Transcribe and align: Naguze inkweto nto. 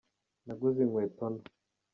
Naguze 0.45 0.79
inkweto 0.81 1.25
nto. 1.33 1.49